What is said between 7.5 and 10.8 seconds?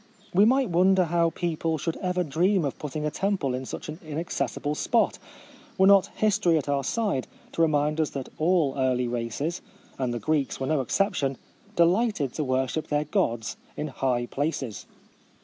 to remind us that all early races— and the Greeks were